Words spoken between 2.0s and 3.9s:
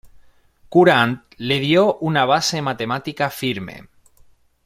una base matemática firme.